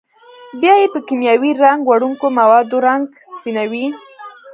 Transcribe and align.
بیا 0.61 0.73
یې 0.81 0.87
په 0.93 0.99
کېمیاوي 1.07 1.51
رنګ 1.63 1.79
وړونکو 1.85 2.25
موادو 2.39 2.77
رنګ 2.87 3.05
سپینوي. 3.31 3.85